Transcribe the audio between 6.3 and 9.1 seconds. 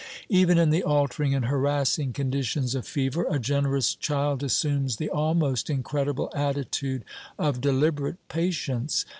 attitude of deliberate patience.